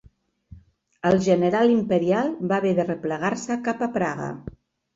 El 1.09 1.17
general 1.25 1.75
imperial 1.75 2.33
va 2.53 2.59
haver 2.59 2.73
de 2.81 2.89
replegar-se 2.89 3.61
cap 3.71 3.87
a 3.87 3.93
Praga. 4.03 4.31